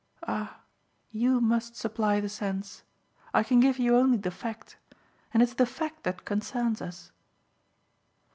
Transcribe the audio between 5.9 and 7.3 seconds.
that concerns us.